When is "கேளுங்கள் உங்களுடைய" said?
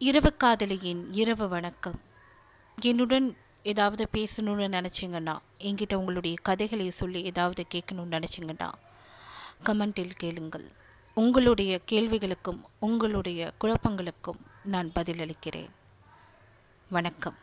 10.16-11.80